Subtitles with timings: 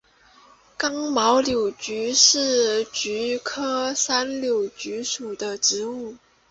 [0.77, 6.15] 刚毛山柳菊是菊科山柳菊属的植物。